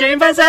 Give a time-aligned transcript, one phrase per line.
[0.00, 0.42] 咸鱼翻身。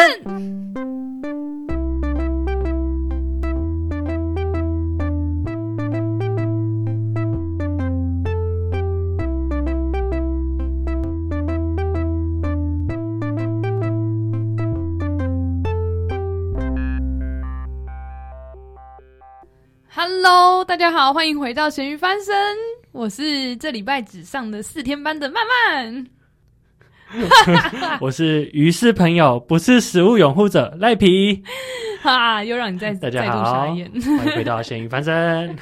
[19.93, 22.33] Hello，大家好，欢迎回到咸鱼翻身，
[22.93, 26.21] 我是这礼拜只上的四天班的曼曼。
[28.00, 31.43] 我是鱼是朋友，不是食物拥护者赖皮。
[32.02, 33.92] 哈，又让你再大再度家好，傻眼。
[34.18, 35.55] 欢迎回到咸鱼翻身。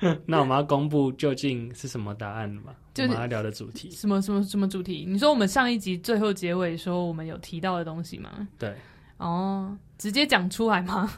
[0.26, 2.72] 那我们要公布究竟是什么答案了吗？
[2.92, 3.90] 就是我们要聊的主题。
[3.92, 5.06] 什么什么什么主题？
[5.08, 8.28] 你说我们上一集最后结尾说我们有提到的东西吗？
[8.58, 8.74] 对，
[9.18, 11.10] 哦，直接讲出来吗？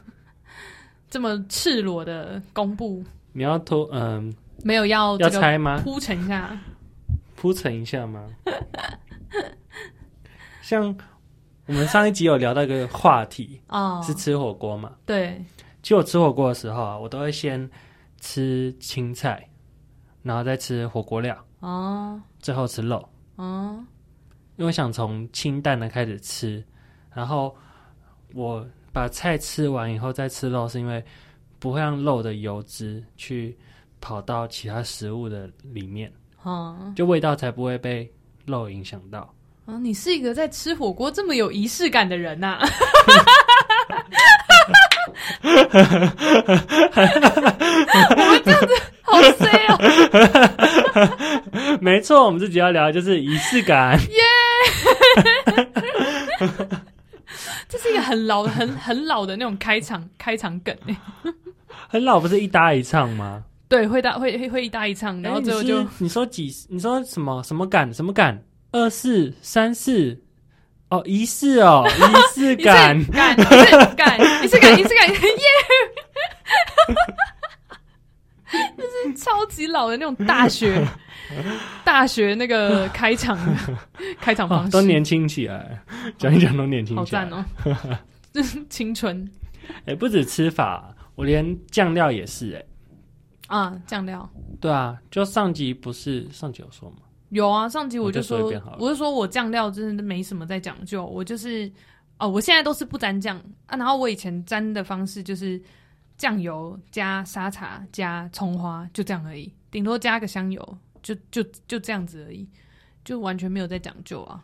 [1.09, 3.03] 这么赤裸的公布，
[3.33, 4.33] 你要偷嗯、
[4.63, 5.81] 没有要要这个猜吗？
[5.83, 6.57] 铺陈一下。
[7.45, 8.27] 铺陈一下吗？
[10.63, 10.97] 像
[11.67, 14.95] 我们上一集有聊到一个话题，哦，是吃火锅嘛？
[15.05, 15.39] 对，
[15.83, 17.69] 其实我吃火锅的时候啊，我都会先
[18.19, 19.47] 吃青菜，
[20.23, 22.19] 然后再吃火锅料，哦。
[22.39, 23.85] 最后吃肉，哦，
[24.55, 26.65] 因为想从清淡的开始吃，
[27.13, 27.55] 然后
[28.33, 31.05] 我把菜吃完以后再吃肉，是因为
[31.59, 33.55] 不会让肉的油脂去
[34.01, 36.11] 跑到其他食物的里面，
[36.45, 38.09] 哦，就味道才不会被
[38.45, 39.33] 肉影响到。
[39.65, 42.59] 啊，你是一个在吃火锅这么有仪式感的人呐、
[48.15, 48.67] 我们这样子
[49.01, 49.77] 好 C 哦，
[51.81, 53.99] 没错，我们自己要聊的就是仪式感。
[54.09, 54.21] 耶
[57.67, 60.95] 这是一个很老、很很老的那种开场开场梗哎。
[61.89, 63.43] 很老不是一搭一唱吗？
[63.67, 66.51] 对，会大会会会一大一唱，然后哎最后就、你说几？
[66.69, 67.91] 你说什么什么感？
[67.93, 68.41] 什么感？
[68.71, 70.21] 二四三四
[70.89, 75.17] 哦，仪式哦，仪式 感感，仪式感，仪式感，仪式感，耶！
[78.77, 80.85] 这是超级老的那种大学
[81.83, 83.37] 大学那个开场
[84.21, 85.81] 开场方式，哦都年轻起来，
[86.17, 87.21] 讲一讲都年轻起来。
[87.21, 87.43] 好赞哦！
[88.31, 89.27] 这 是青春
[89.85, 92.63] 哎、不止吃法，我连酱料也是哎、
[93.47, 94.27] 啊，酱料
[94.59, 96.97] 对啊，就上集不是上集有说吗？
[97.29, 97.67] 有啊。
[97.69, 98.45] 上集我我就说
[98.79, 101.71] 我就说我酱料真的没什么在讲究，我就是
[102.17, 103.77] 哦，我现在都是不沾酱啊。
[103.77, 105.61] 然后我以前沾的方式就是
[106.17, 112.47] 酱油加沙茶加葱花，就这样而已，顶多加个香油，就就就这样子而已，
[113.03, 114.43] 就完全没有在讲究啊。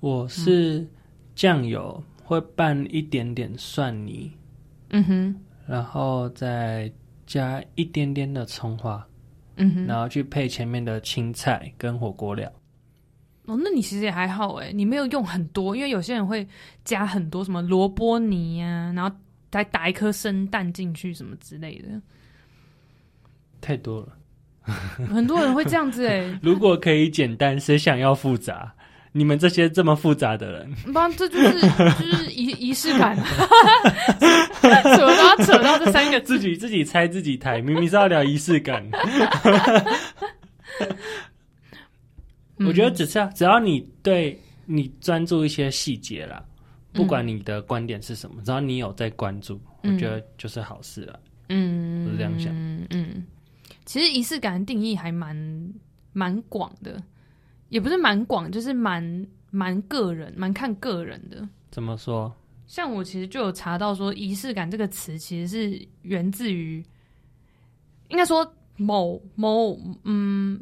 [0.00, 0.86] 我是
[1.34, 4.32] 酱油会拌一点点蒜泥，
[4.90, 5.36] 嗯哼，
[5.66, 6.92] 然后再
[7.32, 9.02] 加一点点的葱花，
[9.56, 9.86] 嗯哼。
[9.86, 12.52] 然后去配前面的青菜跟火锅料。
[13.46, 16.46] 哦，那你其实也还好哎，你没有用很多，因为有些人会
[16.84, 19.16] 加很多什么萝卜泥呀、然后
[19.50, 21.88] 再打一颗生蛋进去什么之类的，
[23.62, 24.16] 太多了，
[25.08, 26.38] 很多人会这样子哎。
[26.42, 28.72] 如果可以简单，谁想要复杂？
[29.12, 36.38] 你们这些这么复杂的人，不然这就是就是仪仪式感， 什么都要扯到这三个字。
[36.38, 38.82] 自己自己猜自己抬，明明是要聊仪式感。
[42.56, 46.42] 我觉得只是要只要你对你专注一些细节啦，
[46.92, 49.92] 不管你的观点是什么，只要你有在关注，嗯。
[49.92, 51.20] 我觉得就是好事了。
[51.50, 52.50] 嗯，我是这样想。
[52.54, 53.26] 嗯嗯，
[53.84, 55.36] 其实仪式感的定义还蛮
[56.14, 57.02] 蛮广的，
[57.72, 61.48] 也不是蛮广，就是蛮蛮个人，蛮看个人的。
[61.70, 62.30] 怎么说？
[62.66, 66.84] 像我其实就有查到说，仪式感这个词其实是源自于，
[68.08, 70.60] 应该说某某嗯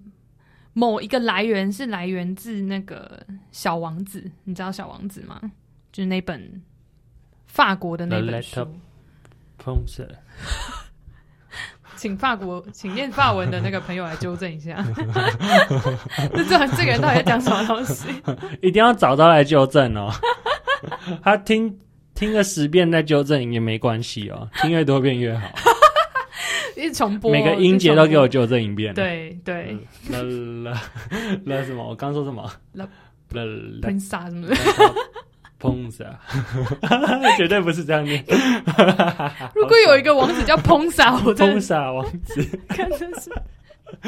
[0.73, 5.41] 某一个来源是来源自那个《小王子》，你知道《小王子》吗？
[5.91, 6.63] 就是那本
[7.49, 8.65] 法国的那本书，
[12.01, 14.83] 请法国 请念法文的那个朋友来纠正一下，
[16.35, 18.09] 这这这个人到底在讲什么东西？
[18.63, 20.11] 一定要找到来纠正哦。
[21.23, 21.79] 他听
[22.15, 25.47] 听个十遍再纠正也没关系哦，听越多遍越好。
[26.75, 29.77] 一直重播，每个音节都给我纠正一遍。，对对
[30.09, 30.81] 了了
[31.45, 31.87] 了什么？
[31.87, 32.51] 我刚说什么？
[32.73, 32.89] 了
[33.33, 34.57] 了了喷洒什么的。
[35.61, 36.19] 碰死啊！
[37.37, 38.25] 绝对不是这样念。
[39.55, 43.31] 如果有一个王子叫彭萨，我真的碰傻王子，看真是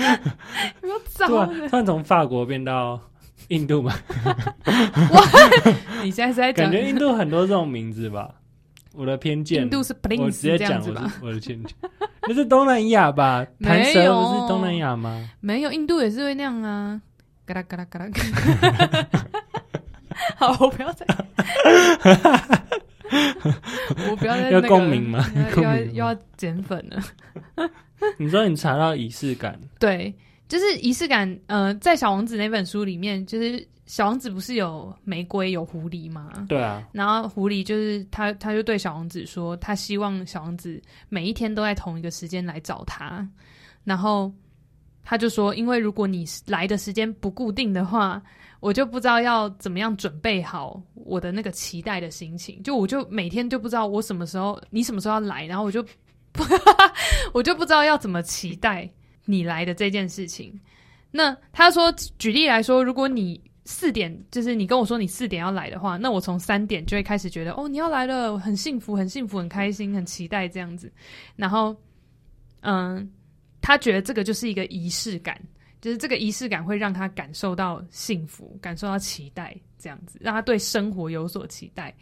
[0.83, 1.69] 有没有糟突然的？
[1.69, 2.99] 突然从法国变到
[3.49, 3.93] 印度嘛，
[6.03, 8.31] 你现在是在讲感觉印度很多这种名字吧？
[8.95, 10.79] 我的偏见，印度是我直接讲？
[10.81, 10.91] 我是
[11.23, 11.75] 我的偏见，
[12.27, 13.45] 那是东南亚吧？
[13.59, 15.29] 没弹舌有不是东南亚吗？
[15.41, 17.01] 没有，印度也是会那样啊，
[17.45, 18.09] 嘎啦嘎啦嘎啦。
[20.37, 21.07] 好，我不要再，
[24.11, 25.25] 我不要再、那要个共鸣吗
[25.57, 27.03] 要又要要减粉了。
[28.19, 30.13] 你说你查到仪式感，对，
[30.49, 31.39] 就是仪式感。
[31.47, 36.45] 呃，在小王子那本书里面，就是小王子不是有玫瑰有狐狸吗？
[36.49, 43.27] 对啊，然后狐狸就是他，他就对小王子说，他希望小王子每一天都在同一个时间来找他。
[43.85, 44.33] 然后
[45.05, 48.21] 他就说，因为如果你来的时间不固定的话，
[48.63, 52.63] 我就不知道要怎么样准备好我的那个期待的心情。
[52.63, 55.83] 就我就每天就不知道我什么时候你什么时候要来，然后我就
[56.31, 56.45] 不
[57.35, 58.89] 我就不知道要怎么期待
[59.25, 60.57] 你来的这件事情。
[61.11, 70.91] 那他说，举例来说，如果你四点，就是你跟我说你四点要来的话，那我从三点就会开始觉得，哦，你要来了，很幸福，很幸福，很开心，很期待这样子。
[71.35, 71.77] 然后，
[72.61, 73.11] 嗯，
[73.61, 75.37] 他觉得这个就是一个仪式感，
[75.83, 81.93] 就是这个仪式感会让他感受到幸福，感受到期待，这样子，让他对生活有所期待。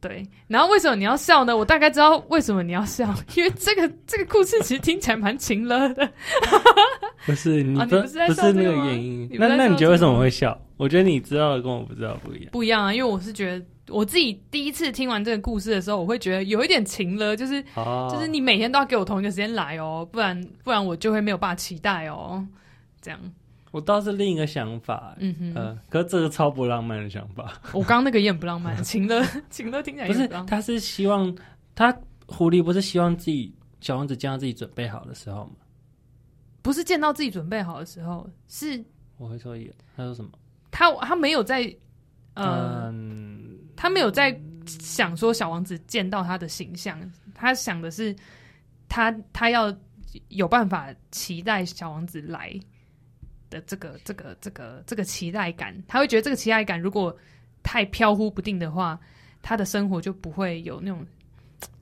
[0.00, 1.54] 对，然后为什么你要笑呢？
[1.54, 6.10] 我大概知道为什么你要笑，因为这个这个故事其实听起来蛮情了的。
[7.26, 9.28] 不是你不啊你不是在不是那个原因。
[9.38, 10.58] 那你觉得为什么会笑？
[10.78, 12.48] 我觉得你知道的跟我不知道不一样。
[12.50, 22.42] 不一样啊，因为我是觉得我自己第一次听完这个故事的时候，我会觉得有一点情了，就是哦，就是你每天都要给我同一个时间来哦，不然不然我就会没有办法期待哦，
[23.00, 23.20] 这样，
[23.70, 31.34] 我倒是另一个想法，嗯哼，呃，可是这个超不浪漫的想法，我刚刚那个也很不浪漫，情乐情乐听起来不是他是希望
[31.74, 35.52] 他狐狸不是希望自己小王子见到自己准备好的时候吗？
[36.62, 38.84] 不是见到自己准备好的时候，是
[39.16, 40.30] 我会说有，他说什么？
[40.70, 41.74] 他他没有在
[42.34, 47.00] 呃，嗯，他没有在想说小王子见到他的形象，
[47.34, 48.14] 他想的是
[48.88, 49.74] 他他要
[50.28, 52.52] 有办法期待小王子来
[53.50, 57.14] 的这个这个这个这个期待感，他会觉得这个期待感如果
[57.62, 58.98] 太飘忽不定的话，
[59.42, 61.04] 他的生活就不会有那种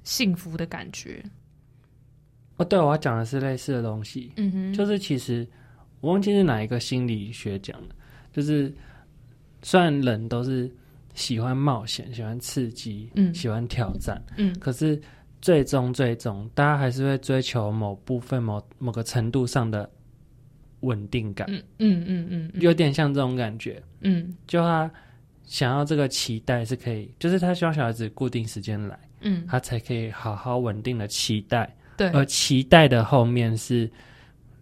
[0.03, 1.23] 幸福的感觉。
[2.57, 5.47] 哦，对，我要讲的是类似的东西，嗯哼，就是其实
[6.01, 7.95] 我忘记是哪一个心理学讲的，
[8.33, 8.75] 就是
[9.63, 10.69] 虽然人都是
[11.15, 15.01] 喜欢冒险、喜欢刺激、嗯喜欢挑战，嗯可是
[15.41, 19.89] 最终最终，大家还是会追求某部分、某某个程度上的
[20.81, 23.83] 稳定感，嗯嗯嗯嗯嗯有点像这种感觉。
[24.01, 24.91] 嗯就他
[25.45, 31.75] 想要这个期待是可以，就是他希望小孩子固定时间来，嗯，他才可以好好稳定的期待。
[31.97, 33.91] 对，而期待的后面是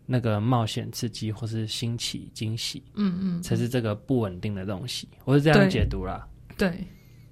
[0.07, 5.09] 那个冒险、刺激或是新奇、惊喜，嗯嗯，才是这个不稳定的东西。
[5.25, 6.27] 我是这样解读啦。
[6.57, 6.87] 对，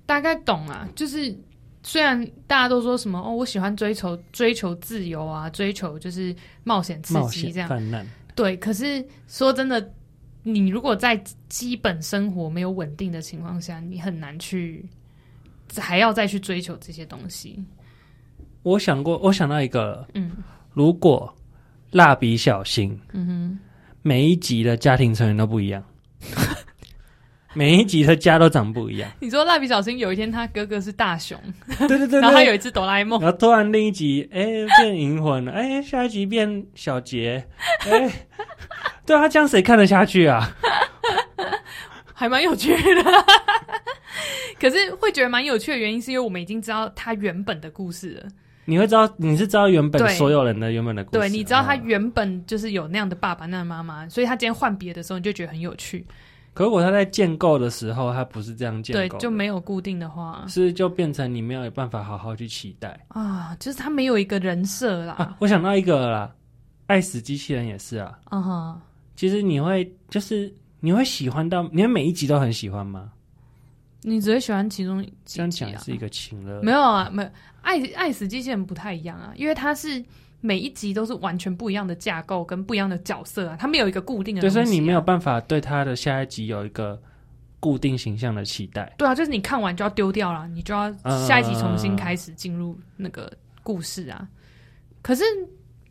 [0.05, 0.87] 大概懂啊。
[0.95, 1.35] 就是
[1.83, 6.35] 虽然大家都说什么哦，我喜欢追求追求自由啊，追求就是
[6.65, 8.57] 冒险刺激这样，泛滥，对。
[8.57, 9.93] 可是说真的，
[10.43, 11.17] 你如果在
[11.49, 14.85] 基本生活没有稳定的情况下，你很难去
[15.77, 17.63] 还要再去追求这些东西。
[18.63, 20.33] 我想过，我想到一个，嗯
[20.73, 21.35] 如果
[21.91, 23.59] 蜡笔小新嗯哼，
[24.03, 25.85] 每一集的家庭成员都不一样，
[27.55, 31.39] 每一集的家都长不一样，你说蜡笔小新有一天他哥哥是大雄，
[31.79, 32.21] 对对对对。
[32.21, 34.45] 然后他有一只哆啦 A 梦，然后突然另一集，哎、
[34.79, 37.47] 变银魂了，哎、下一集变小杰，
[37.89, 38.11] 哎、
[39.07, 40.55] 对啊，这样谁看得下去啊？
[42.13, 43.03] 还蛮有趣的。
[44.61, 48.29] 可是会觉得蛮有趣的原因，是因为我们已经知道他原本的故事了。
[48.67, 56.07] 你会知道，你是知道原本所有人的原本的故事，对，你知道他哦原本就是有那样的爸爸、那样的妈妈，所以他今天换别的时候，你就觉得很有趣。
[56.55, 65.15] 可如果他在建构的时候，他不是这样建对构，对，就没有固定的话是就变成你没有办法好好去期待啊，就是他没有一个人设啦。
[65.15, 65.37] 啊！
[65.41, 66.35] 我想到一个啦，
[66.87, 68.19] 爱死机器人也是啊。
[68.25, 68.81] 啊哈，
[69.17, 73.11] 其实你会就是你会喜欢到，你会每一集都很喜欢吗？
[74.03, 75.93] 你只会喜欢其中这几集啊样讲是？
[75.93, 77.29] 一个情了，没有啊，没有。
[77.63, 80.05] 爱爱死机器人不太一样啊，因为它是
[80.45, 87.01] 每一集都是完全不一样的架构跟不一样的角色啊，他们有一个固定的、对，所以你没有办法对他的下一集有一个
[87.59, 88.93] 固定形象的期待。
[88.99, 93.33] 对啊，就是你看完就要丢掉了，你就要嗯下一集重新开始进入那个
[93.63, 94.29] 故事啊。
[95.01, 95.25] 可是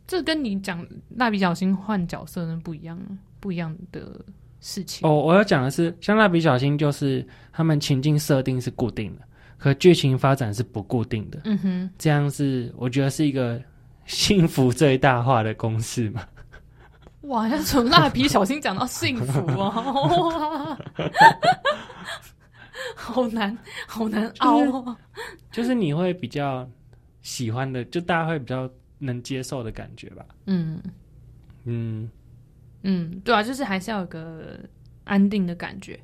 [0.06, 2.96] 这跟你讲蜡笔小新换角色呢不一样，
[3.40, 4.24] 不一样的
[4.60, 5.04] 事情。
[5.08, 9.22] 哦，我要讲的是，像蜡笔小新，就是他们情境设定是固定的，
[9.58, 11.40] 可剧情发展是不固定的。
[11.42, 13.60] 嗯哼，这样是我觉得是一个
[14.06, 16.26] 幸福最大化的公式嘛。
[17.22, 20.78] 哇，要从蜡笔小新讲到幸福哦，
[22.94, 23.56] 好难，
[23.86, 24.96] 好难熬哦。
[25.50, 26.68] 就是你会比较
[27.22, 28.68] 喜欢的，就大家会比较
[28.98, 30.26] 能接受的感觉吧。
[30.46, 30.82] 嗯
[31.64, 32.10] 嗯，
[32.82, 34.60] 嗯，对啊，就是还是要有个
[35.04, 35.98] 安定的感觉。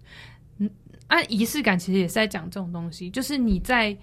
[0.56, 0.70] 嗯，
[1.06, 3.94] 啊，仪式感其实也是在讲这种东西，就是你在，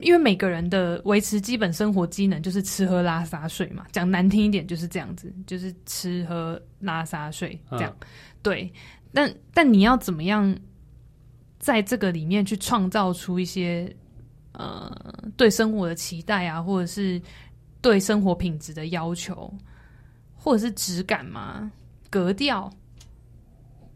[0.00, 7.96] 因为每个人的维持基本生活机能就是吃喝拉撒睡嘛，讲难听一点就是这样子，就是吃喝拉撒睡这样，
[8.42, 8.72] 对。
[9.12, 10.56] 但但你要怎么样
[11.58, 13.94] 在这个里面去创造出一些
[14.52, 14.92] 呃
[15.36, 17.20] 对生活的期待啊，或者是
[17.80, 19.52] 对生活品质的要求，
[20.34, 21.70] 或者是质感嘛，
[22.10, 22.70] 格调。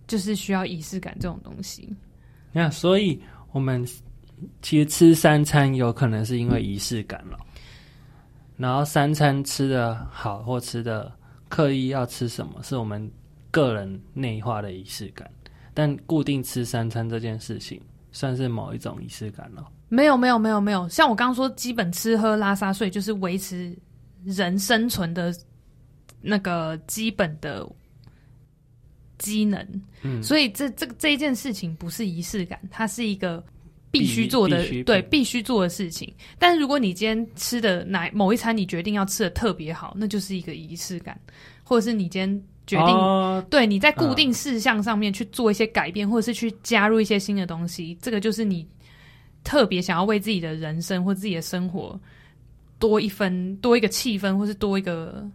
[0.06, 1.94] 就是需要仪式感这种东西。
[2.50, 3.20] 那所以
[3.52, 3.86] 我们
[4.62, 7.38] 其实吃三餐有可能是因为仪式感了。
[8.56, 11.12] 然后三餐吃的好或吃的
[11.48, 13.10] 刻意要吃什么，是我们
[13.50, 15.30] 个人内化的仪式感。
[15.74, 17.80] 但固定吃三餐这件事情，
[18.10, 19.66] 算是某一种仪式感了。
[19.88, 20.88] 没有，没有，没有，没有。
[20.88, 23.76] 像我刚刚说，基本吃喝拉撒睡，就是维持
[24.24, 25.34] 人生存的
[26.20, 27.68] 那个基本的。
[29.18, 33.44] 机能，嗯，所以这这这一件事情不是仪式感，它是一个
[33.90, 36.12] 必须做的，对，必须做的事情。
[36.38, 41.18] 但是如果你今天吃的哪某一餐，你决定要吃的特别好，那就是一个仪式感，
[41.62, 48.66] 或者是你今天决定，对，你在固定事项上面去做一些改变，或者是去加入一些新的东西，这个就是你
[49.44, 51.98] 特别想要为自己的人生或自己的生活
[52.78, 55.28] 多一分、多一个气氛，或是多一个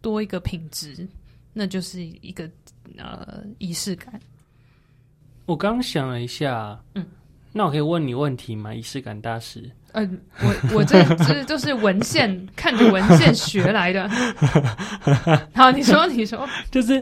[0.00, 1.06] 多一个品质，
[1.52, 2.50] 那就是一个。
[2.98, 4.18] 呃，仪式感。
[5.44, 7.04] 我刚想了一下，嗯，
[7.56, 8.74] 那我可以问你问题吗？
[8.74, 9.70] 仪式感大师。
[9.92, 14.06] 嗯，我我这这就是文献，看着文献学来的。
[15.56, 17.00] 好，你说，你说，就是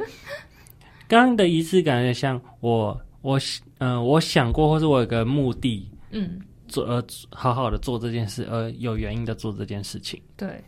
[1.09, 3.41] 刚刚的仪式感，有点像我，我，
[3.79, 10.23] 嗯，我想过，或是我有个目的，嗯，做呃，好好的做这件事，而有原因的做这件事情。
[10.37, 10.63] 对，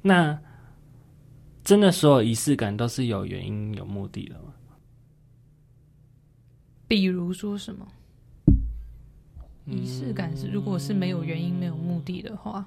[0.00, 0.38] 那。
[1.64, 4.54] 真的，所有仪式感都是有原因、有目的的吗？
[6.86, 7.86] 比如说什么？
[9.68, 12.66] 仪式感是如果是没有原因、没有目的的话，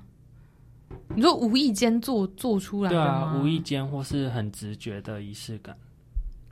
[1.16, 3.42] 你说无意间做做出来的吗？
[3.42, 5.76] 无意间或是很直觉的仪式感。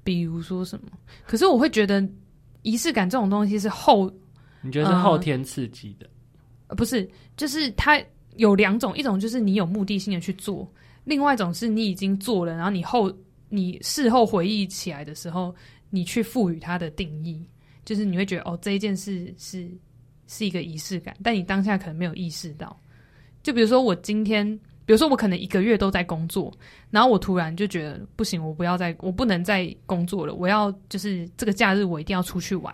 [0.03, 0.89] 比如说什么？
[1.25, 2.07] 可是我会觉得
[2.63, 4.11] 仪式感这种东西是后，
[4.61, 6.09] 你觉得是后天刺激的？
[6.67, 8.01] 呃，不是，就是它
[8.37, 10.67] 有两种，一种就是你有目的性的去做。
[11.03, 13.11] 另外一种是你已经做了，然后你后
[13.49, 15.53] 你事后回忆起来的时候，
[15.89, 17.43] 你去赋予它的定义，
[17.85, 19.69] 就是你会觉得哦，这一件事是
[20.29, 22.79] 是一个仪式感，但你当下可能没有意识到。
[23.43, 24.47] 就比如说我今天，
[24.85, 26.49] 比如说我可能一个月都在工作，
[26.89, 32.73] 然后我突然就觉得不行，我不要再，我不能再工作了，我要就是这个假日我一定要出去玩。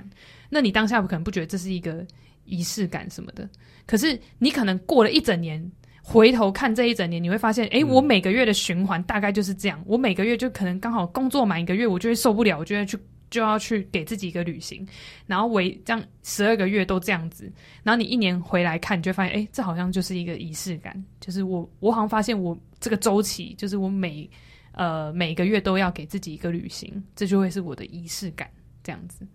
[0.49, 2.05] 那你当下可能不觉得这是一个
[2.43, 3.49] 仪式感什么的，
[3.87, 5.71] 可是你可能过了一整年。
[6.07, 9.83] 回头看这一整年，你会发现，哎，我每个月的循环大概就是这样。
[9.87, 12.95] 我每个月就可能刚好工作满一个月，我就会受不了，我就会去
[13.29, 14.87] 就要去给自己一个旅行，
[15.25, 17.51] 然后为这样十二个月都这样子。
[17.83, 24.29] 然后你一年回来看，你就发现，哎，这好像就是一个仪式感，就是我我好像发现我这个周期，就是我每
[24.71, 28.49] 呃每个月都要给自己一个旅行，这就会是我的仪式感，
[28.83, 29.25] 这样子。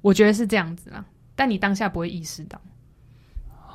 [0.00, 1.04] 我觉得是这样子啦，
[1.34, 2.60] 但你当下不会意识到。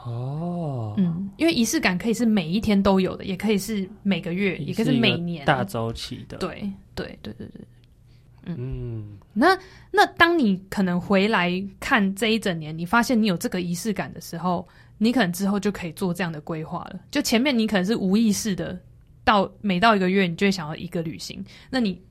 [0.05, 6.37] 哦，嗯，因为仪式感可以是每一天都有的，也可以是每个月，也可以是每年大周期的。
[6.39, 7.61] 对，对，对，对，对，
[8.45, 9.57] 嗯，那
[9.91, 16.99] 那当你可能回来看这一整年，你发现你有这个仪式感的时候，你可能之后就可以做这样的规划了。
[17.09, 18.79] 就前面你可能是无意识的，
[19.23, 21.43] 到每到一个月，你就会想要一个旅行。
[21.69, 22.01] 那你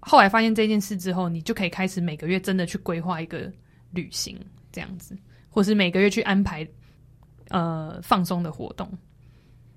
[0.00, 3.50] 后来发现这件事之后，你就可以开始每个月真的去规划一个
[3.92, 4.38] 旅行，
[4.72, 5.16] 这样子，
[5.48, 6.66] 或是每个月去安排。
[7.50, 8.86] 呃，放松的活动，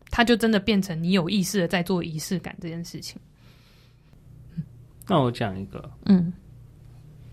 [0.09, 3.17] 它就真的变成你有意识的在做仪式感这件事情。
[5.11, 6.31] 那我讲一个，嗯，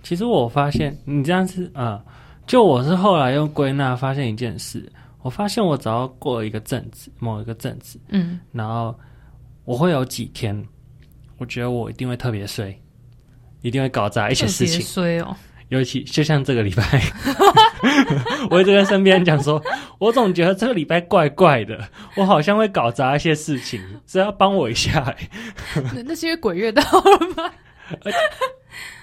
[0.03, 2.03] 其实我发现你这样子啊，
[2.45, 4.91] 就我是后来用归纳发现一件事，
[5.23, 8.93] 我发现我只要过一个阵子，某一个阵子，嗯，然后
[9.65, 10.61] 我会有几天，
[11.37, 12.77] 我觉得我一定会特别衰，
[13.63, 15.37] 一定会搞砸一些事情，衰哦。
[15.69, 16.83] 尤其就像这个礼拜，
[18.49, 19.63] 我一直跟身边人讲说，
[19.99, 21.79] 我总觉得这个礼拜怪怪的，
[22.17, 25.15] 我好像会搞砸一些事情，只要帮我一下。
[25.93, 27.53] 那那是因为鬼月到了吗？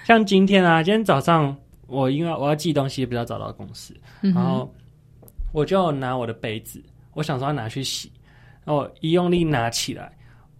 [0.04, 1.54] 像今天啊，今天早上
[1.86, 4.72] 我因为我要寄东西，比较早到公司，然后
[5.52, 8.12] 我就拿我的杯子，我想说要拿去洗，
[8.64, 10.12] 然后一用力拿起来，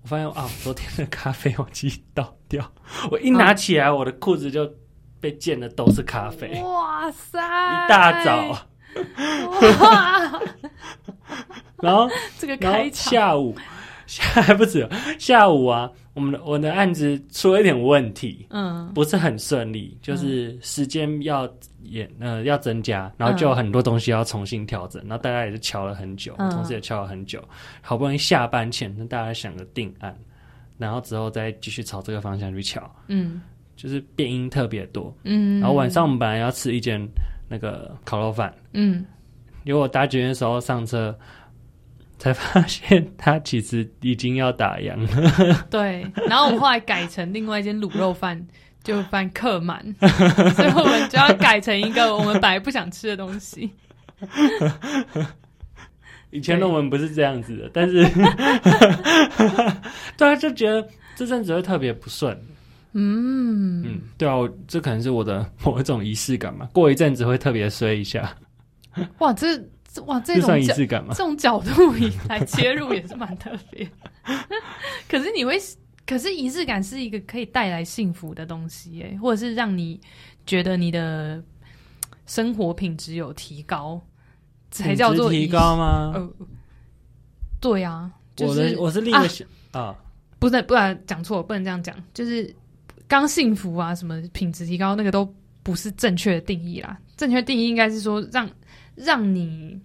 [0.02, 2.70] 我发现啊，昨天的咖啡忘记倒掉，
[3.10, 4.70] 我一拿起来，我的裤子就。
[5.18, 7.40] 被溅的都是咖啡，哇塞！
[7.40, 8.68] 一大早，
[11.80, 12.06] 然后
[12.38, 13.56] 这个开场下午
[14.06, 18.90] 下还 不止下午啊，我们的我的案子出了一点问题，嗯。
[18.94, 21.46] 不是很顺利，就是时间要
[21.82, 26.50] 也呃要增加，然后就有很多东西要重新调整，然后大家也是敲了很久，嗯。
[26.50, 27.46] 同事也敲了很久，
[27.82, 30.16] 好不容易下班前跟大家想个定案，
[30.78, 33.42] 然后之后再继续朝这个方向去敲，嗯。
[33.76, 35.14] 就是变音特别多。
[35.24, 37.06] 嗯，然后晚上我们本来要吃一间
[37.46, 39.04] 那个烤肉饭，嗯。
[39.66, 41.14] 结果我搭捷运的时候上车。
[42.18, 48.44] 才发现他其实已经要打烊了， 对，然后我们后来改成另外一间卤肉饭，
[48.82, 49.84] 就饭客满，
[50.54, 53.70] 所以我们就要改成一个我们本来不想吃的东西。
[56.30, 58.04] 以前的我们不是这样子的，但是，
[60.18, 62.36] 对啊，就觉得这阵子会特别不顺。
[62.92, 66.68] 嗯，嗯，对啊，我这可能是我的某一种仪式感嘛。
[66.72, 68.34] 过一阵子会特别衰一下，
[69.18, 69.64] 哇，这这
[70.02, 70.50] 哇这种
[71.14, 71.14] 这？
[71.14, 71.94] 种角度
[72.28, 73.88] 来切入也是蛮特别。
[75.08, 75.58] 可是你会，
[76.06, 80.00] 可是仪式感是一个可以带来幸福的东西，哎，或者是让你
[80.46, 81.42] 觉得你的
[82.26, 84.00] 生活品质有提高，
[84.70, 86.12] 才叫做提高吗？
[86.14, 86.32] 呃，
[87.60, 89.96] 对啊，就是我的我是另一个想啊
[90.38, 91.96] 不是，不然讲错，不能这样讲。
[92.12, 92.54] 就是
[93.08, 96.98] 刚幸福啊，什么品质提高，那个都不是正确的定义啦。
[97.16, 98.48] 正确定义应该是说让
[98.96, 99.80] 让你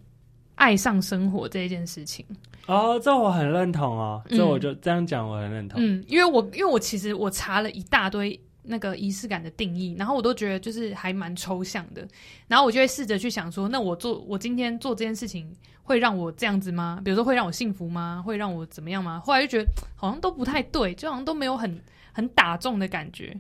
[0.56, 2.26] 爱上生活这一件事情。
[2.68, 5.80] 哦，这我很认同哦，嗯这我就这样讲，我很认同。
[5.84, 12.08] 嗯，因为我因为我其实我查了一大堆那个仪式感的定义，然后我都觉得就是还蛮抽象的，
[12.48, 15.52] 然后我就会试着去想说，那我做我今天做这件事情
[15.82, 17.02] 会让我这样子吗？
[17.04, 18.24] 比如说会让我幸福吗？
[18.24, 19.20] 会让我怎么样吗？
[19.26, 21.82] 后来就觉得好像都不太对，就好像都没有很
[22.14, 23.36] 很打中的感觉。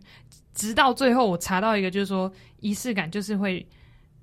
[0.53, 3.65] 直到最后我查到一个，就是说仪式感就是会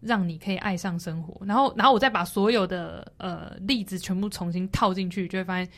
[0.00, 5.68] 让你可以爱上生活，然后然后我再把所有的呃例子全部重新套进去，就会发现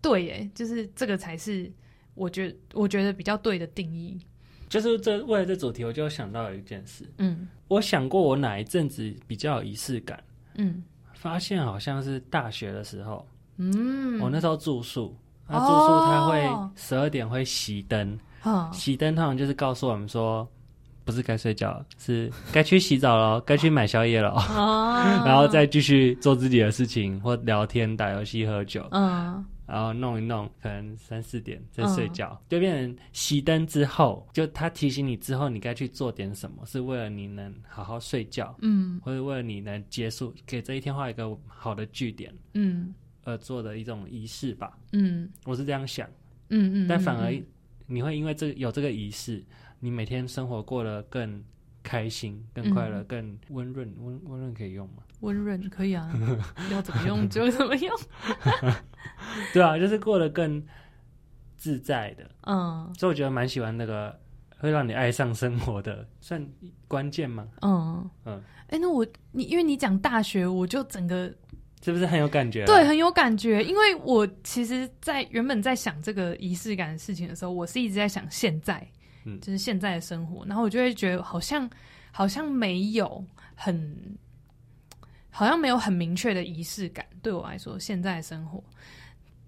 [0.00, 1.70] 对耶，就是这个才是
[2.14, 4.20] 我觉得我觉得比较对的定义。
[4.68, 7.48] 就是这为了这主题，我就想到了一件事，嗯。
[7.68, 10.22] 我想过我哪一阵子比较有仪式感，
[10.54, 10.82] 嗯。
[11.14, 15.14] 发现好像是大学的时候，嗯，我那时候住宿，
[15.46, 18.70] 那哦住宿他会十二点会熄灯，哦。
[18.72, 20.46] 熄灯通常就是告诉我们说，
[21.04, 29.44] 不是该睡觉，是该去洗澡了， 该去买宵夜了，啊 然后再继续做自己的事情，或聊天、打游戏、喝酒，嗯。
[29.64, 39.00] 然后弄一弄，可能三四点再睡觉，就变成熄灯之后，就他提醒你之后，你该去做点什么，是为了你能好好睡觉，嗯。
[39.02, 42.92] 或者为了你能结束给这一天画一个好的句点嗯。
[43.24, 44.76] 而做的一种仪式吧。
[44.92, 45.30] 嗯。
[45.46, 46.06] 我是这样想。
[46.50, 47.46] 嗯嗯，但反而嗯。
[47.86, 49.42] 你会因为这个有这个仪式，
[49.84, 51.42] 你每天生活过得更
[51.82, 53.92] 开心、更快乐、嗯更温润。
[53.98, 55.02] 温温润可以用吗？
[55.22, 56.08] 温润可以啊，
[56.70, 57.92] 要怎么用就怎么用。
[59.52, 60.64] 对啊，就是过得更
[61.56, 62.30] 自在的。
[62.42, 64.16] 嗯所以我觉得蛮喜欢那个
[64.58, 66.46] 会让你爱上生活的，算
[66.86, 67.48] 关键吗？
[67.62, 71.26] 嗯嗯，哎、那我你因为你讲大学，我就整个
[71.82, 72.64] 是不是很有感觉？
[72.66, 79.01] 对，很有感觉，因为我其实，在原本在想这个仪式感的事情的时候，我是一直在想现在，嗯
[79.40, 81.68] 就是现在的生活，然后我就会觉得好像
[82.10, 84.16] 好像没有很，
[85.30, 88.62] 好像没有很明确的仪式感，对我来说，现在的生活。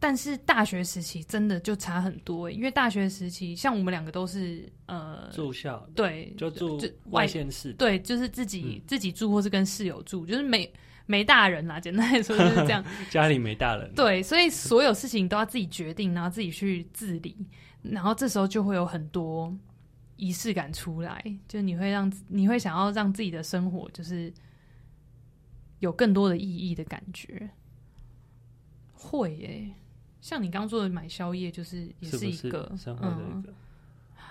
[0.00, 10.70] 但是大学时期真的就差很多、欸，因为大学时期像我们两个都是呃，住校对，就住就外县市，对，就是自己、嗯自己住或是跟室友住，就是没
[11.06, 12.84] 没大人啦，简单来说就是这样。
[13.08, 13.90] 家里没大人。
[13.94, 17.34] 对，所以所有事情都要自己决定，然后自己去自理，
[17.84, 19.54] 然后这时候就会有很多
[20.16, 24.32] 仪式感出来，就你会让你会想要让自己的生活就是
[25.80, 27.48] 有更多的意义的感觉。
[28.92, 29.70] 会耶、
[30.22, 33.44] 像你刚做的买宵夜，就是也是一个嗯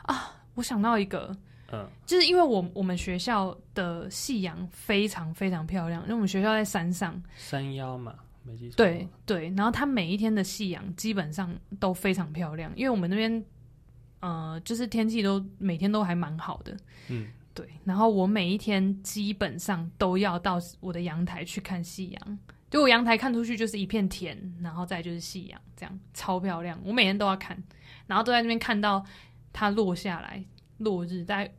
[0.02, 0.34] 啊？
[0.56, 1.36] 我想到一个，
[1.72, 8.76] 嗯就是因为我我们学校的夕阳非常非常漂亮，因为我们学校在山上，山腰嘛，没记错。
[8.78, 13.44] 对，对，然后它每一天的夕阳基本上都非常漂亮，因为我们那边
[14.20, 16.78] 呃，就是天气都每天都还蛮好的，
[17.10, 17.68] 嗯，对。
[17.84, 26.80] 然后我每一天基本上都要到我的阳台去看夕阳，就我阳台看出去就是一片田，然后再就是夕阳，这样超漂亮。
[26.86, 27.62] 我每天都要看，
[28.08, 29.06] 然后都在那边看到
[29.52, 30.44] 它落下来，
[30.78, 31.54] 落日大概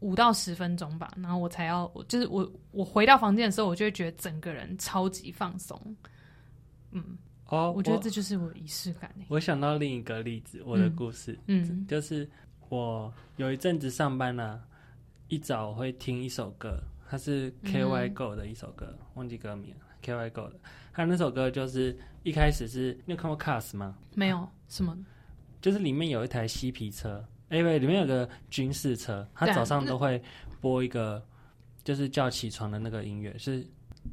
[0.00, 5.78] 五到十分钟吧，然后我才要，就是我我回到房间的时候，我就会觉得整个人超级放松。
[6.92, 12.28] 嗯，哦，我觉得这就是我的仪式感欸我想到另一个例子，我的嗯故事，嗯就是
[12.68, 14.62] 我有一阵子上班呢、
[15.28, 20.60] 一早我会听一首歌，它是 K Y 嗯 Go 的一首歌，忘记歌名了，K Y Go 的。
[20.92, 23.96] 他那首歌就是一开始是你有看过 Cars 吗？
[24.14, 24.96] 没有什么
[25.62, 30.20] 就是里面有一台嬉皮车，哎、喂，里面有个军事车，它对啊早上都会
[30.60, 31.24] 播一个
[31.84, 33.60] 就是叫起床的那个音乐，是，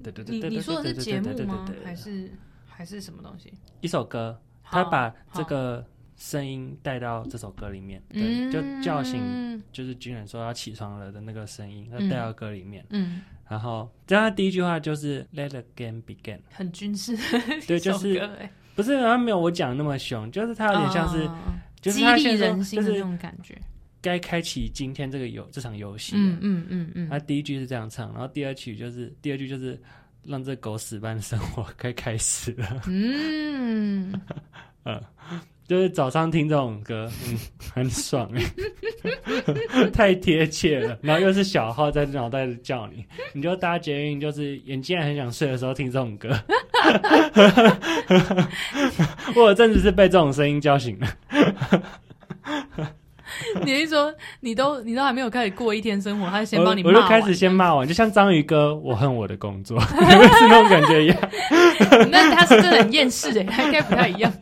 [0.04, 1.84] 对对对你对对你说的是节对对对对目吗对对？
[1.84, 2.32] 对还是
[2.78, 3.52] 还是什么东西？
[3.82, 5.44] 一首歌，他把这好。
[5.46, 5.84] 个
[6.16, 8.52] 声音带到这首歌里面，对，嗯。
[8.52, 12.08] 就叫醒就是军人说要起床了的那个声音，他嗯。
[12.08, 12.86] 带到歌里面。
[12.92, 17.24] 嗯，然后，他第一句话就是 “Let the game begin”，很军事的
[17.68, 18.30] 对，就是
[18.76, 23.60] 不是他没有我讲那么凶，就是他有点像是，啊就是他先说人心的那就是种感觉。
[24.00, 26.38] 该开启今天这个游这场游戏嗯
[26.70, 29.80] 嗯嗯，他第一句是这样唱，然后第二曲就是第二句就是
[30.28, 32.82] 让这狗屎般的生活该开始了。
[32.88, 34.14] 嗯，
[35.68, 37.38] 就是早上听这种歌，嗯，
[37.74, 38.44] 很爽哎，
[39.92, 40.98] 太贴切了。
[41.02, 46.30] 然后又是小号在脑袋里叫你，你就搭捷运，就是眼睛很想睡的时候听这种歌。
[49.36, 51.08] 我有阵子是被这种声音叫醒的。
[53.68, 61.18] 你是说你都你都还没有开始过一天生活，他就先帮你我我就开始先骂完，就像章鱼哥，我恨我的工作， 是那种感觉一样。
[62.10, 64.32] 那他是真的很厌世哎，他应该不太一样。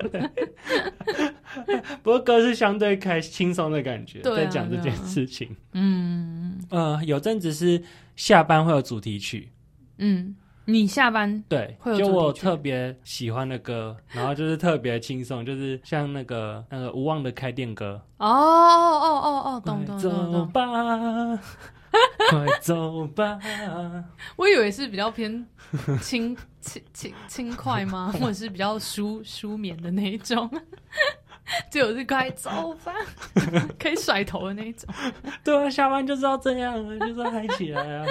[2.04, 5.56] 不过哥是相对开轻松的感觉，在讲这件事情。
[5.74, 7.82] 嗯呃，有阵子是
[8.16, 9.50] 下班会有主题曲，
[9.98, 20.48] 嗯，你下班对，会有就我特别喜欢的歌，然后就是特别轻松，就是像那个那个无望的开店歌，哦哦哦哦，懂懂懂懂。
[20.50, 20.62] 吧，
[22.30, 23.40] 快走吧，
[24.36, 25.46] 我以为是比较偏
[26.02, 28.12] 轻轻轻轻快吗？
[28.20, 30.50] 或者是比较舒舒眠的那一种？
[31.70, 32.92] 结果是快走吧，
[33.80, 34.92] 可以甩头的那一种。
[35.44, 38.06] 对啊，下班就是要这样啊，就是要嗨起来啊。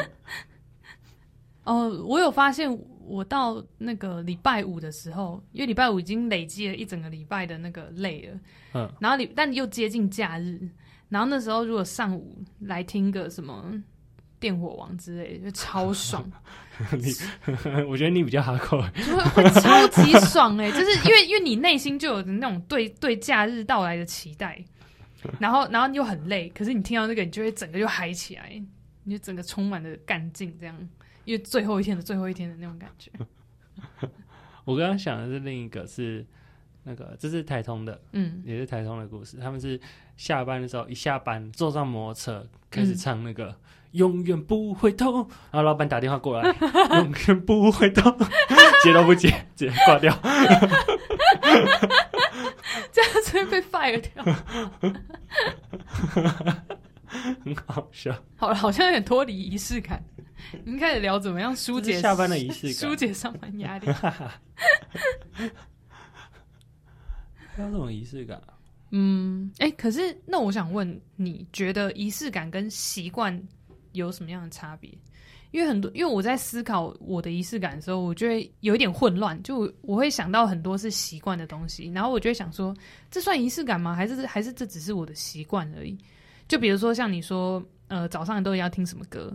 [1.65, 2.71] 哦，我有发现，
[3.07, 8.39] 我到那个礼拜五的时候，因为礼拜五已经累积了一整个礼拜的那个累了，
[8.75, 10.61] 嗯，然后你但又接近假日，
[11.09, 13.73] 然后那时候如果上午来听个什么
[14.39, 16.31] 电火王之类的，就超爽，
[16.93, 17.13] 你
[17.89, 24.63] 我觉得你比较哈扣，就会会超级爽哎、就是因为因为你内心就有那种对对假日到来的期待，
[25.39, 28.63] 然后然后又很累，可是你听到那个，你就会整个就嗨起来，
[29.05, 30.77] 你就整个充满了干劲，这样，
[31.25, 33.11] 因为最后一天的最后一天的那种感觉。
[34.65, 36.25] 我刚刚想的是另一个是
[36.85, 39.37] 那个，这是台通的，嗯，也是台通的故事。
[39.39, 39.79] 他们是
[40.17, 43.55] 下班的时候一下班坐上摩托车开始唱那个。
[43.95, 45.19] 永远不回头，
[45.53, 46.53] 然后老板打电话过来，
[46.99, 48.11] 永远不回头，
[48.83, 50.13] 接都不接，直接挂掉。
[52.91, 54.25] 这样子会被 fire 掉。
[57.45, 58.13] 很好笑。
[58.35, 60.03] 好了，好像有点脱离仪式感。
[60.65, 63.87] 你们开始聊怎么样疏解下班的仪式感 疏解上班压力。
[67.57, 68.55] 还有这种仪式感啊，
[68.91, 73.41] 嗯，哎、可是那我想问，你觉得仪式感跟习惯
[73.93, 74.91] 有什么样的差别？
[75.53, 82.77] 因为很多，因为我在思考我的仪式感的时候，我就会有一点混乱，就我我会想到很多是习惯的东西，然后我就会想说，
[83.09, 83.95] 这算仪式感吗？
[83.95, 85.97] 还是还是这只是我的习惯而已？
[86.49, 89.33] 就比如说像你说，呃，早上都要听什么歌，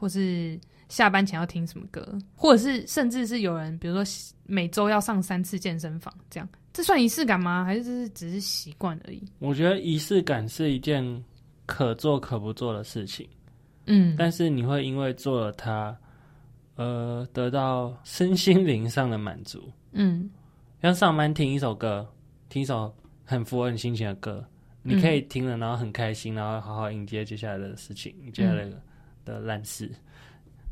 [0.00, 0.58] 或是
[0.88, 4.02] 下班前要听什么歌，或者是甚至是有人，比如说
[4.44, 7.62] 每周要上三次健身房，这样，这算仪式感吗？
[7.62, 9.22] 还是这是只是习惯而已？
[9.38, 11.04] 我觉得仪式感是一件
[11.66, 13.28] 可做可不做的事情，
[13.84, 15.94] 嗯，但是你会因为做了它，
[16.76, 19.70] 呃，得到身心灵上的满足。
[19.92, 20.30] 嗯
[20.80, 22.08] 像上班听一首歌，
[22.48, 22.90] 听一首
[23.22, 24.42] 很符合你心情的歌，
[24.82, 28.82] 你可以听了，然后很开心，然后好好迎接接下来的事情，接下来的
[29.24, 29.90] 的烂事。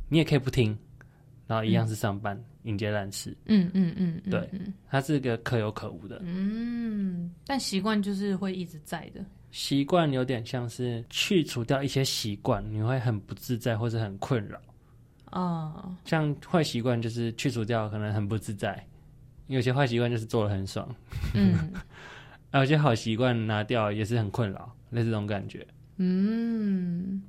[0.08, 0.76] 你也可以不听，
[1.46, 9.24] 然后一样是上班、迎接烂事，嗯嗯嗯，嗯对嗯它是个可有可无的嗯，但习惯就是会一直在的。
[9.50, 14.60] 习惯，有点像是去除掉一些习惯，你会很不自在或者很困扰。
[15.30, 18.74] 哦，像坏习惯就是去除掉，可能很不自在；
[19.46, 20.88] 有些坏习惯就是做的很爽，
[21.34, 21.70] 嗯
[22.50, 25.66] 而 有些好习惯拿掉也是很困扰，类似这种感觉。
[25.98, 27.22] 嗯，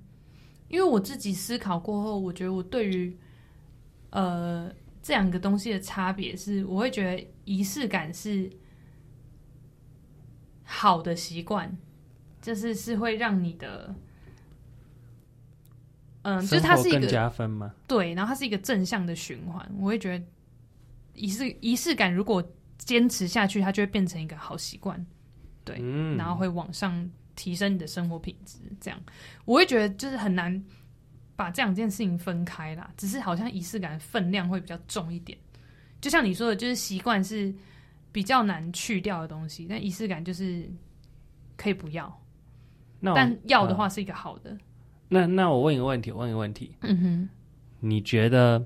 [0.69, 3.17] 因为我自己思考过后，我觉得我对于
[4.11, 8.49] 呃这两个东西的差别是，我会觉得仪式感是
[10.63, 11.77] 好的习惯，
[12.41, 13.93] 就是是会让你的。
[16.21, 17.73] 嗯，就是它是一个加分吗？
[17.87, 20.25] 对，然后它是一个正向的循环，我会觉得
[21.13, 22.43] 仪式仪式感如果
[22.77, 25.03] 坚持下去，它就会变成一个好习惯，
[25.63, 28.57] 对，嗯，然后会往上提升你的生活品质。
[28.81, 28.99] 这样，
[29.45, 30.61] 我会觉得就是很难
[31.37, 35.37] 把这两件事情分开啦，只是好像仪式感分量会比较重一点。
[36.01, 37.53] 就像你说的，就是习惯是
[38.11, 40.69] 比较难去掉的东西，但仪式感就是
[41.55, 42.21] 可以不要，
[42.99, 44.57] 那但要的呃话是一个好的。
[45.07, 47.29] 那那我问一个问题，我问一个问题，嗯哼，
[47.79, 48.61] 你觉得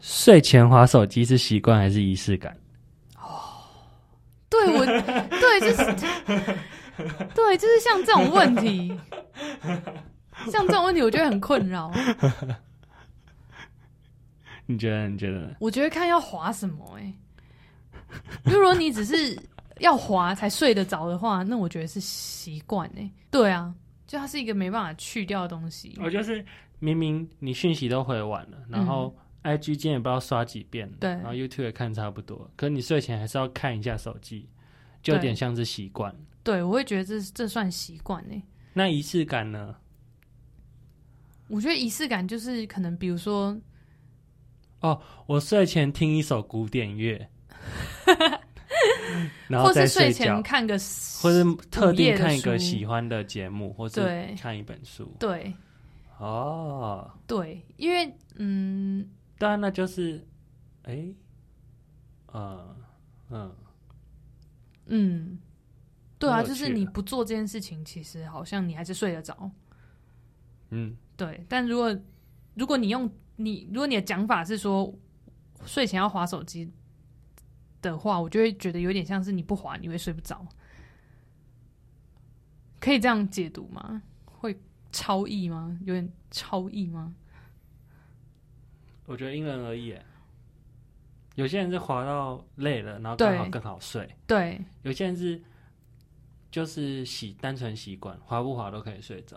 [0.00, 2.56] 睡前划手机是习惯还是仪式感？
[3.18, 3.42] 哦
[4.48, 6.56] 对我对就是
[7.34, 8.96] 对，就是像这种问题，
[10.50, 11.92] 像这种问题，我觉得很困扰。
[14.66, 15.08] 你觉得？
[15.08, 15.54] 你觉得呢？
[15.60, 17.12] 我觉得看要滑什么哎、
[18.44, 19.38] 如果你只是
[19.78, 23.10] 要滑才睡得着的话，那我觉得是习惯哎。
[23.30, 23.74] 对啊，
[24.06, 25.96] 就它是一个没办法去掉的东西。
[26.02, 26.44] 我就是
[26.78, 34.48] 明明你讯息都回完了，然后 IG 今天也不知道刷几遍，嗯对然后 YouTube 也看差不多，可你睡前还是要看一下手机，
[35.02, 36.14] 就有对点像是习惯。
[36.46, 38.40] 对，我会觉得这这算习惯呢。
[38.72, 39.74] 那仪式感呢？
[41.48, 43.60] 我觉得仪式感就是可能，比如说，
[44.78, 47.28] 哦我睡前听一首古典乐，
[49.48, 50.74] 然后或再是睡前觉，看个，
[51.20, 55.12] 或是特定看一个喜欢的节目，或者看一本书。
[55.18, 55.52] 对
[56.18, 60.24] 哦，对，因为嗯，当然那就是，
[60.84, 61.08] 哎，
[62.26, 62.76] 呃，
[63.30, 63.52] 嗯，
[64.86, 65.38] 嗯，
[66.18, 69.50] 对啊，就是你不做这件事情，其实好像你还是睡得着。
[70.70, 71.96] 嗯，对，但如果
[72.54, 74.92] 如果你用你，如果你的讲法是说
[75.64, 76.72] 睡前要划手机
[77.82, 80.46] 的话，我就会觉得有点像是你不划你会睡不着。
[82.80, 84.02] 可以这样解读吗？
[84.24, 84.58] 会
[84.92, 85.78] 超意吗？
[85.84, 87.14] 有点超意吗？
[89.04, 89.94] 我觉得因人而异。
[91.34, 95.40] 有些人是滑到累了，然后刚好更好睡；对，有些人是
[96.56, 99.36] 就是习单纯习惯，滑不滑都可以睡着，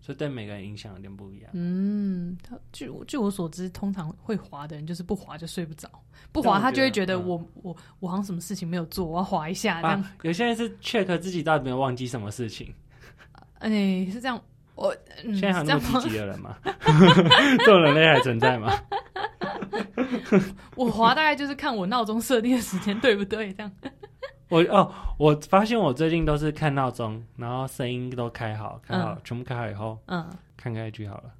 [0.00, 1.50] 所以对每个人影响有点不一样。
[1.52, 5.90] 嗯，他据我据我所知，通常会滑的人就是不滑就睡不着，
[6.30, 10.00] 不滑他就会觉得嗯我、我我好像什么事情没有做，我要滑一下这样。
[10.00, 12.72] 啊，有些人是 check 自己到底有没有忘记什么事情。
[13.58, 13.68] 哎、
[14.12, 14.40] 是这样，
[14.76, 16.08] 我嗯，现在还有那么积？
[16.08, 16.56] 极的人吗？
[17.58, 18.72] 这种人类还存在吗？
[20.76, 23.72] 我滑大概就是看我闹钟设定的时间对不对，这样。
[24.50, 31.34] 我哦，我发现我最近都是看闹钟，然后声音都开好，开好，嗯全部开好以后，嗯，看开一句好了，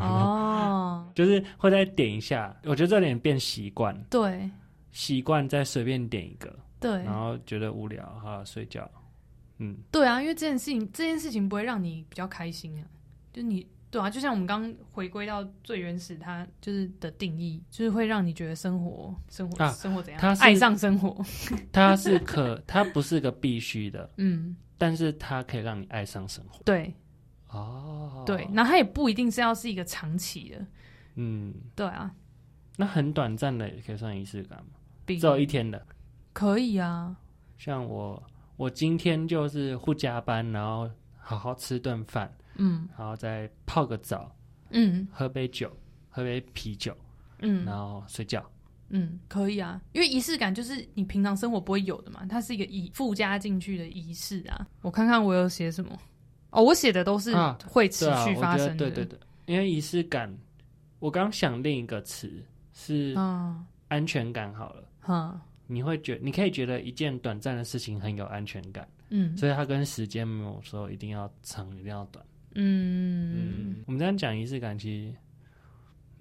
[0.00, 2.54] 哦， 就是会再点一下。
[2.64, 4.50] 我觉得这有点变习惯，对。
[4.90, 6.90] 习惯再随便点一个，对。
[7.04, 8.90] 然后觉得无聊，哈睡觉。
[9.58, 12.84] 嗯，对啊，因为这件事情，这件事情不会让你比较开心啊，
[13.32, 20.34] 就你对啊，就像我们刚刚回归到最原始，它就是的定义，就是会让你觉得生活生活、啊生活怎样，它？
[20.34, 21.24] 是爱上生活，
[21.72, 26.60] 它是可，它不是个必须的， 嗯，但是它可以让你爱上生活。
[26.64, 26.94] 对。
[27.50, 30.66] 哦，对，，那它也不一定是要是一个长期的，
[31.14, 32.14] 嗯，对啊，
[32.76, 34.62] 那很短暂的也可以算仪式感
[35.06, 35.82] 只有一天的，
[36.34, 37.16] 可以啊，
[37.56, 38.22] 像我，
[38.58, 42.88] 我今天就是不加班，然后好好吃顿饭，嗯。
[42.96, 44.30] 然后再泡个澡，
[44.70, 45.08] 嗯。
[45.10, 45.74] 喝杯酒，
[46.10, 46.96] 喝杯啤酒，
[47.40, 47.64] 嗯。
[47.64, 48.44] 然后睡觉。
[48.90, 54.66] 嗯，可以啊，因为仪式感就是你平常生活不会有的嘛，它是一个仪附加进去的仪式啊。
[54.80, 55.94] 我看看我有写什么。
[56.48, 60.34] 哦，我写的都是啊会持续发生对对对，因为仪式感，
[61.00, 62.42] 我刚想另一个词
[62.72, 64.54] 是嗯安全感。
[64.54, 69.36] 好了，嗯你会觉你可以觉得一件短暂的事情很有安全感，嗯。
[69.36, 72.24] 所以它跟时间没有说一定要长，一定要短。
[72.54, 75.14] 嗯嗯，我们这样讲仪式感，其实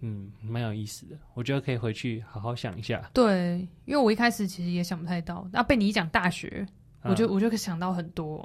[0.01, 3.09] 嗯蛮有意思的，我觉得可以回去好好想一下。
[3.13, 6.65] 对，因为我一开始其实也想不太到，那被你一讲大学，
[7.03, 8.43] 我就嗯我就想到很多，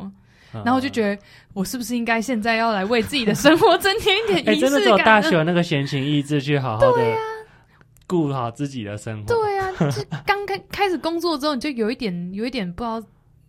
[0.54, 1.22] 嗯然后我就觉得
[1.54, 5.06] 我是不是应该现在要来为自己的生活增添一 哎、点仪真的只有式感？
[5.06, 7.16] 大学有那个闲情逸致去好好的
[8.06, 9.26] 顾好自己的生活。
[9.34, 13.02] 对啊，就刚开 开始工作之后，你就有一点有一点不知道，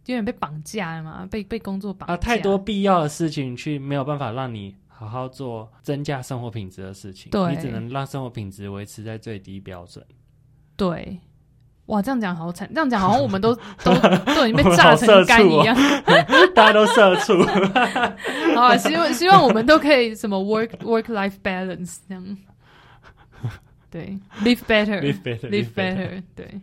[0.06, 2.14] 有点被绑架了嘛，被被工作绑架。
[2.14, 10.06] 啊，太多必要的事情去没有办法让你好好做增加生活品质的事情，对你只能让生活品质维持在最低标准。
[10.76, 11.20] 对，
[11.88, 13.94] 哇，这样讲好惨，这样讲好像我们都 都
[14.36, 15.76] 都已经被炸成干一样。
[16.56, 17.44] 大家都社畜，
[18.56, 22.38] 好啊，希望希望我们都可以什么 work work life balance 这样。
[23.94, 26.60] 对，live better live better, live better，对，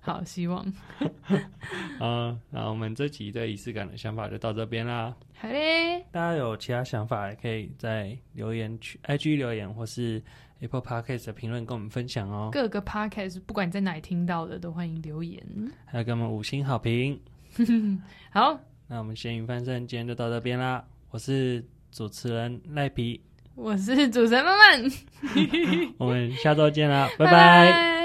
[0.00, 0.66] 好，希望
[2.00, 5.14] 嗯，那我们这集对仪式感的想法就到这边啦。
[5.34, 10.20] 好嘞，大家有其他想法，也可以在留言区、IG 留言或是
[10.58, 12.48] Apple Podcast 的评论跟我们分享哦。
[12.50, 15.40] 各个 podcast 不管你在哪里听到的，都欢迎留言。
[15.84, 17.20] 还有给我们五星好评。
[18.34, 20.84] 好，那我们咸鱼翻身今天就到这边啦。
[21.10, 23.20] 我是主持人赖皮，
[23.58, 24.92] 我是主持人曼曼，
[25.98, 27.32] 我们下周见啦， 拜拜。
[27.32, 27.97] 拜